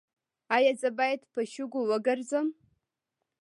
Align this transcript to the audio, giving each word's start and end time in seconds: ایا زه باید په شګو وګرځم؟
ایا 0.55 0.71
زه 0.81 0.89
باید 0.99 1.21
په 1.33 1.41
شګو 1.53 1.81
وګرځم؟ 1.89 2.47